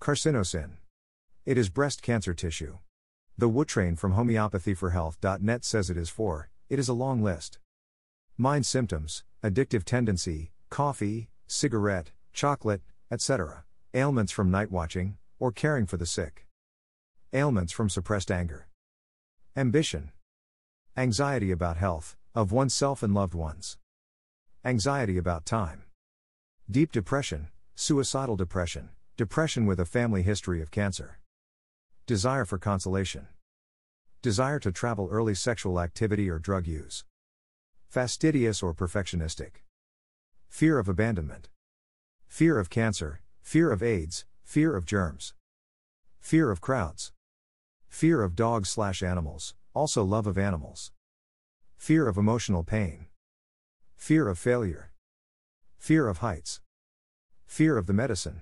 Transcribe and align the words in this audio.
Carcinosin. 0.00 0.78
It 1.44 1.58
is 1.58 1.68
breast 1.68 2.00
cancer 2.00 2.32
tissue. 2.32 2.78
The 3.36 3.50
Woodtrain 3.50 3.98
from 3.98 4.14
homeopathyforhealth.net 4.14 5.62
says 5.62 5.90
it 5.90 5.98
is 5.98 6.08
for, 6.08 6.48
it 6.70 6.78
is 6.78 6.88
a 6.88 6.94
long 6.94 7.22
list. 7.22 7.58
Mind 8.38 8.64
symptoms, 8.64 9.24
addictive 9.44 9.84
tendency, 9.84 10.52
coffee, 10.70 11.28
cigarette, 11.46 12.12
chocolate, 12.32 12.80
etc. 13.10 13.64
Ailments 13.92 14.32
from 14.32 14.50
night 14.50 14.70
watching, 14.70 15.18
or 15.38 15.52
caring 15.52 15.84
for 15.84 15.98
the 15.98 16.06
sick. 16.06 16.46
Ailments 17.34 17.70
from 17.70 17.90
suppressed 17.90 18.30
anger. 18.30 18.68
Ambition. 19.54 20.12
Anxiety 20.96 21.50
about 21.50 21.76
health, 21.76 22.16
of 22.34 22.52
oneself 22.52 23.02
and 23.02 23.12
loved 23.12 23.34
ones. 23.34 23.76
Anxiety 24.64 25.18
about 25.18 25.44
time. 25.44 25.82
Deep 26.70 26.90
depression, 26.90 27.48
suicidal 27.74 28.36
depression, 28.36 28.88
depression 29.20 29.66
with 29.66 29.78
a 29.78 29.84
family 29.84 30.22
history 30.22 30.62
of 30.62 30.70
cancer. 30.70 31.18
Desire 32.06 32.46
for 32.46 32.56
consolation. 32.56 33.26
Desire 34.22 34.58
to 34.58 34.72
travel 34.72 35.10
early 35.10 35.34
sexual 35.34 35.78
activity 35.78 36.30
or 36.30 36.38
drug 36.38 36.66
use. 36.66 37.04
Fastidious 37.86 38.62
or 38.62 38.72
perfectionistic. 38.72 39.60
Fear 40.48 40.78
of 40.78 40.88
abandonment. 40.88 41.50
Fear 42.28 42.58
of 42.58 42.70
cancer, 42.70 43.20
fear 43.42 43.70
of 43.70 43.82
AIDS, 43.82 44.24
fear 44.42 44.74
of 44.74 44.86
germs. 44.86 45.34
Fear 46.18 46.50
of 46.50 46.62
crowds. 46.62 47.12
Fear 47.88 48.22
of 48.22 48.34
dogs 48.34 48.70
slash 48.70 49.02
animals, 49.02 49.54
also 49.74 50.02
love 50.02 50.26
of 50.26 50.38
animals. 50.38 50.92
Fear 51.76 52.08
of 52.08 52.16
emotional 52.16 52.64
pain. 52.64 53.08
Fear 53.96 54.28
of 54.28 54.38
failure. 54.38 54.92
Fear 55.76 56.08
of 56.08 56.18
heights. 56.18 56.62
Fear 57.44 57.76
of 57.76 57.86
the 57.86 57.92
medicine. 57.92 58.40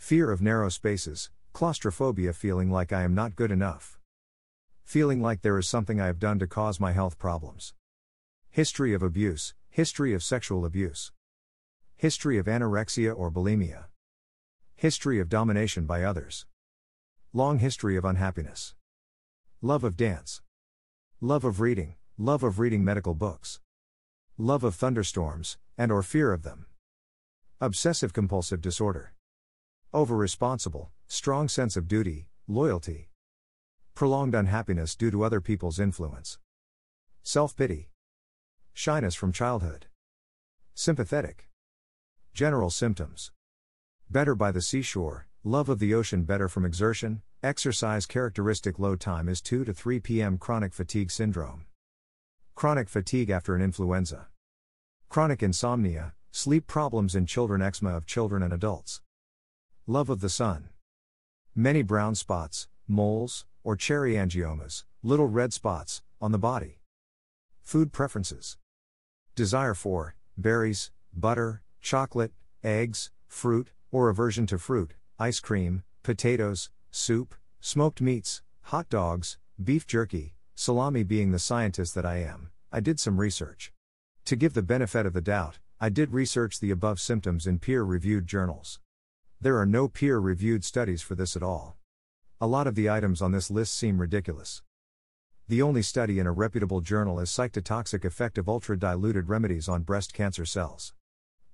Fear 0.00 0.32
of 0.32 0.42
narrow 0.42 0.70
spaces, 0.70 1.30
claustrophobia, 1.52 2.32
feeling 2.32 2.68
like 2.68 2.90
I 2.90 3.02
am 3.02 3.14
not 3.14 3.36
good 3.36 3.52
enough. 3.52 4.00
Feeling 4.82 5.20
like 5.20 5.42
there 5.42 5.56
is 5.56 5.68
something 5.68 6.00
I 6.00 6.06
have 6.06 6.18
done 6.18 6.38
to 6.40 6.48
cause 6.48 6.80
my 6.80 6.90
health 6.90 7.16
problems. 7.16 7.74
History 8.50 8.92
of 8.92 9.04
abuse, 9.04 9.54
history 9.68 10.12
of 10.12 10.24
sexual 10.24 10.64
abuse. 10.64 11.12
History 11.96 12.38
of 12.38 12.46
anorexia 12.46 13.16
or 13.16 13.30
bulimia. 13.30 13.84
History 14.74 15.20
of 15.20 15.28
domination 15.28 15.84
by 15.84 16.02
others. 16.02 16.46
Long 17.32 17.58
history 17.60 17.96
of 17.96 18.04
unhappiness. 18.04 18.74
Love 19.60 19.84
of 19.84 19.96
dance. 19.96 20.40
Love 21.20 21.44
of 21.44 21.60
reading, 21.60 21.94
love 22.18 22.42
of 22.42 22.58
reading 22.58 22.82
medical 22.82 23.14
books. 23.14 23.60
Love 24.38 24.64
of 24.64 24.74
thunderstorms, 24.74 25.58
and 25.78 25.92
or 25.92 26.02
fear 26.02 26.32
of 26.32 26.42
them. 26.42 26.66
Obsessive 27.60 28.12
compulsive 28.12 28.60
disorder. 28.60 29.12
Over 29.92 30.16
responsible, 30.16 30.90
strong 31.06 31.48
sense 31.48 31.76
of 31.76 31.88
duty, 31.88 32.28
loyalty. 32.46 33.10
Prolonged 33.94 34.34
unhappiness 34.34 34.94
due 34.94 35.10
to 35.10 35.22
other 35.22 35.40
people's 35.40 35.80
influence. 35.80 36.38
Self 37.22 37.56
pity. 37.56 37.90
Shyness 38.72 39.14
from 39.14 39.32
childhood. 39.32 39.86
Sympathetic. 40.74 41.48
General 42.32 42.70
symptoms. 42.70 43.32
Better 44.08 44.34
by 44.34 44.50
the 44.50 44.62
seashore, 44.62 45.26
Love 45.44 45.70
of 45.70 45.78
the 45.78 45.94
ocean 45.94 46.24
better 46.24 46.50
from 46.50 46.66
exertion, 46.66 47.22
exercise 47.42 48.04
characteristic 48.04 48.78
low 48.78 48.94
time 48.94 49.26
is 49.26 49.40
2 49.40 49.64
to 49.64 49.72
3 49.72 49.98
p.m. 49.98 50.36
Chronic 50.36 50.74
fatigue 50.74 51.10
syndrome. 51.10 51.64
Chronic 52.54 52.90
fatigue 52.90 53.30
after 53.30 53.54
an 53.54 53.62
influenza. 53.62 54.26
Chronic 55.08 55.42
insomnia, 55.42 56.12
sleep 56.30 56.66
problems 56.66 57.14
in 57.14 57.24
children, 57.24 57.62
eczema 57.62 57.96
of 57.96 58.04
children 58.04 58.42
and 58.42 58.52
adults. 58.52 59.00
Love 59.90 60.08
of 60.08 60.20
the 60.20 60.28
sun. 60.28 60.68
Many 61.52 61.82
brown 61.82 62.14
spots, 62.14 62.68
moles, 62.86 63.44
or 63.64 63.74
cherry 63.74 64.12
angiomas, 64.12 64.84
little 65.02 65.26
red 65.26 65.52
spots, 65.52 66.00
on 66.20 66.30
the 66.30 66.38
body. 66.38 66.78
Food 67.60 67.92
preferences. 67.92 68.56
Desire 69.34 69.74
for 69.74 70.14
berries, 70.36 70.92
butter, 71.12 71.62
chocolate, 71.80 72.30
eggs, 72.62 73.10
fruit, 73.26 73.72
or 73.90 74.08
aversion 74.08 74.46
to 74.46 74.58
fruit, 74.58 74.94
ice 75.18 75.40
cream, 75.40 75.82
potatoes, 76.04 76.70
soup, 76.92 77.34
smoked 77.58 78.00
meats, 78.00 78.42
hot 78.70 78.88
dogs, 78.88 79.38
beef 79.60 79.88
jerky, 79.88 80.34
salami. 80.54 81.02
Being 81.02 81.32
the 81.32 81.40
scientist 81.40 81.96
that 81.96 82.06
I 82.06 82.18
am, 82.18 82.50
I 82.70 82.78
did 82.78 83.00
some 83.00 83.18
research. 83.18 83.72
To 84.26 84.36
give 84.36 84.54
the 84.54 84.62
benefit 84.62 85.04
of 85.04 85.14
the 85.14 85.20
doubt, 85.20 85.58
I 85.80 85.88
did 85.88 86.12
research 86.12 86.60
the 86.60 86.70
above 86.70 87.00
symptoms 87.00 87.44
in 87.44 87.58
peer 87.58 87.82
reviewed 87.82 88.28
journals. 88.28 88.78
There 89.40 89.58
are 89.58 89.66
no 89.66 89.88
peer 89.88 90.18
reviewed 90.18 90.64
studies 90.64 91.02
for 91.02 91.14
this 91.14 91.36
at 91.36 91.42
all. 91.42 91.76
A 92.40 92.46
lot 92.46 92.66
of 92.66 92.74
the 92.74 92.90
items 92.90 93.22
on 93.22 93.32
this 93.32 93.50
list 93.50 93.74
seem 93.74 94.00
ridiculous. 94.00 94.62
The 95.48 95.62
only 95.62 95.82
study 95.82 96.18
in 96.18 96.26
a 96.26 96.32
reputable 96.32 96.80
journal 96.80 97.18
is 97.20 97.30
Cytotoxic 97.30 98.04
Effect 98.04 98.38
of 98.38 98.48
Ultra 98.48 98.78
Diluted 98.78 99.28
Remedies 99.28 99.68
on 99.68 99.82
Breast 99.82 100.12
Cancer 100.12 100.44
Cells. 100.44 100.94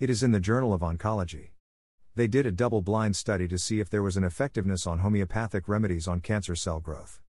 It 0.00 0.10
is 0.10 0.22
in 0.22 0.32
the 0.32 0.40
Journal 0.40 0.72
of 0.72 0.80
Oncology 0.80 1.50
they 2.16 2.28
did 2.28 2.46
a 2.46 2.52
double 2.52 2.80
blind 2.80 3.16
study 3.16 3.48
to 3.48 3.58
see 3.58 3.80
if 3.80 3.90
there 3.90 4.02
was 4.02 4.16
an 4.16 4.22
effectiveness 4.22 4.86
on 4.86 5.00
homeopathic 5.00 5.66
remedies 5.66 6.06
on 6.06 6.20
cancer 6.20 6.54
cell 6.54 6.78
growth. 6.78 7.20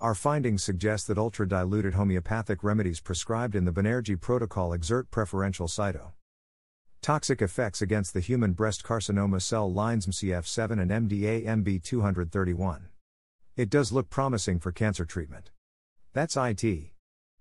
Our 0.00 0.14
findings 0.14 0.62
suggest 0.62 1.08
that 1.08 1.18
ultra 1.18 1.48
diluted 1.48 1.94
homeopathic 1.94 2.62
remedies 2.62 3.00
prescribed 3.00 3.56
in 3.56 3.64
the 3.64 3.72
Banerjee 3.72 4.20
protocol 4.20 4.72
exert 4.72 5.10
preferential 5.10 5.66
cyto. 5.66 6.12
Toxic 7.02 7.40
effects 7.40 7.80
against 7.80 8.12
the 8.12 8.20
human 8.20 8.52
breast 8.52 8.84
carcinoma 8.84 9.40
cell 9.40 9.72
lines 9.72 10.06
MCF7 10.06 10.82
and 10.82 10.90
MDA 11.08 11.46
MB231. 11.46 12.88
It 13.56 13.70
does 13.70 13.90
look 13.90 14.10
promising 14.10 14.60
for 14.60 14.70
cancer 14.70 15.06
treatment. 15.06 15.48
That's 16.12 16.36
IT. 16.36 16.90